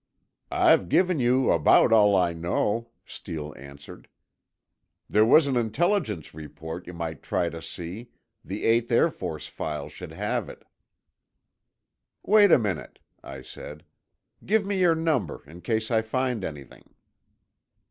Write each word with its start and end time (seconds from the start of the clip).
"I've 0.49 0.89
given 0.89 1.19
you 1.19 1.51
about 1.51 1.91
all 1.93 2.15
I 2.15 2.33
know," 2.33 2.89
Steele 3.05 3.53
answered. 3.55 4.07
"There 5.07 5.27
was 5.27 5.45
an 5.45 5.55
Intelligence 5.55 6.33
report 6.33 6.87
you 6.87 6.93
might 6.93 7.21
try 7.21 7.49
to 7.49 7.61
see—the 7.61 8.63
Eighth 8.65 8.91
Air 8.91 9.11
Force 9.11 9.45
files 9.45 9.91
should 9.91 10.13
have 10.13 10.49
it." 10.49 10.65
"Wait 12.23 12.51
a 12.51 12.57
minute," 12.57 12.97
I 13.23 13.43
said. 13.43 13.85
"Give 14.43 14.65
me 14.65 14.79
your 14.79 14.95
number, 14.95 15.43
in 15.45 15.61
case 15.61 15.91
I 15.91 16.01
find 16.01 16.43
anything." 16.43 16.95